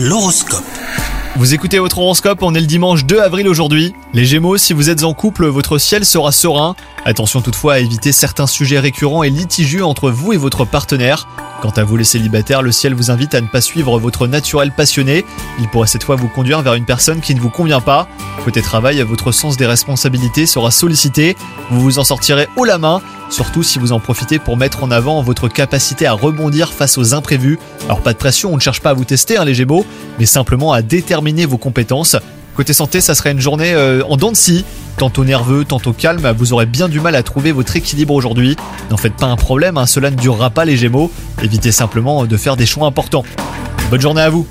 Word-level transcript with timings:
L'horoscope. 0.00 0.62
Vous 1.34 1.54
écoutez 1.54 1.80
votre 1.80 1.98
horoscope, 1.98 2.38
on 2.42 2.54
est 2.54 2.60
le 2.60 2.68
dimanche 2.68 3.04
2 3.04 3.18
avril 3.18 3.48
aujourd'hui. 3.48 3.94
Les 4.14 4.24
Gémeaux, 4.24 4.56
si 4.56 4.72
vous 4.72 4.90
êtes 4.90 5.02
en 5.02 5.12
couple, 5.12 5.46
votre 5.46 5.78
ciel 5.78 6.06
sera 6.06 6.30
serein. 6.30 6.76
Attention 7.04 7.40
toutefois 7.40 7.74
à 7.74 7.78
éviter 7.80 8.12
certains 8.12 8.46
sujets 8.46 8.78
récurrents 8.78 9.24
et 9.24 9.30
litigieux 9.30 9.84
entre 9.84 10.12
vous 10.12 10.32
et 10.32 10.36
votre 10.36 10.64
partenaire. 10.64 11.26
Quant 11.60 11.70
à 11.70 11.82
vous 11.82 11.96
les 11.96 12.04
célibataires, 12.04 12.62
le 12.62 12.70
ciel 12.70 12.94
vous 12.94 13.10
invite 13.10 13.34
à 13.34 13.40
ne 13.40 13.48
pas 13.48 13.60
suivre 13.60 13.98
votre 13.98 14.28
naturel 14.28 14.70
passionné. 14.70 15.24
Il 15.58 15.68
pourrait 15.68 15.88
cette 15.88 16.04
fois 16.04 16.14
vous 16.14 16.28
conduire 16.28 16.62
vers 16.62 16.74
une 16.74 16.84
personne 16.84 17.20
qui 17.20 17.34
ne 17.34 17.40
vous 17.40 17.50
convient 17.50 17.80
pas. 17.80 18.06
Côté 18.44 18.62
travail, 18.62 19.00
votre 19.02 19.32
sens 19.32 19.56
des 19.56 19.66
responsabilités 19.66 20.46
sera 20.46 20.70
sollicité. 20.70 21.36
Vous 21.70 21.80
vous 21.80 21.98
en 21.98 22.04
sortirez 22.04 22.48
haut 22.54 22.64
la 22.64 22.78
main, 22.78 23.02
surtout 23.28 23.64
si 23.64 23.80
vous 23.80 23.90
en 23.90 23.98
profitez 23.98 24.38
pour 24.38 24.56
mettre 24.56 24.84
en 24.84 24.92
avant 24.92 25.20
votre 25.20 25.48
capacité 25.48 26.06
à 26.06 26.12
rebondir 26.12 26.72
face 26.72 26.96
aux 26.96 27.12
imprévus. 27.12 27.58
Alors 27.86 28.02
pas 28.02 28.12
de 28.12 28.18
pression, 28.18 28.52
on 28.52 28.56
ne 28.56 28.60
cherche 28.60 28.80
pas 28.80 28.90
à 28.90 28.94
vous 28.94 29.04
tester 29.04 29.36
hein, 29.36 29.44
les 29.44 29.54
Gémeaux, 29.54 29.84
mais 30.20 30.26
simplement 30.26 30.72
à 30.72 30.80
déterminer 30.80 31.44
vos 31.44 31.58
compétences. 31.58 32.14
Côté 32.54 32.72
santé, 32.72 33.00
ça 33.00 33.16
serait 33.16 33.32
une 33.32 33.40
journée 33.40 33.72
euh, 33.74 34.02
en 34.08 34.16
dents 34.16 34.30
de 34.30 34.36
scie. 34.36 34.64
Tantôt 34.98 35.24
nerveux, 35.24 35.64
tantôt 35.64 35.92
calme, 35.92 36.28
vous 36.36 36.52
aurez 36.52 36.66
bien 36.66 36.88
du 36.88 37.00
mal 37.00 37.14
à 37.14 37.22
trouver 37.22 37.52
votre 37.52 37.76
équilibre 37.76 38.14
aujourd'hui. 38.14 38.56
N'en 38.90 38.96
faites 38.96 39.14
pas 39.14 39.26
un 39.26 39.36
problème, 39.36 39.78
hein, 39.78 39.86
cela 39.86 40.10
ne 40.10 40.16
durera 40.16 40.50
pas 40.50 40.64
les 40.64 40.76
Gémeaux. 40.76 41.12
Évitez 41.40 41.70
simplement 41.70 42.26
de 42.26 42.36
faire 42.36 42.56
des 42.56 42.66
choix 42.66 42.88
importants. 42.88 43.22
Bonne 43.90 44.00
journée 44.00 44.22
à 44.22 44.28
vous 44.28 44.44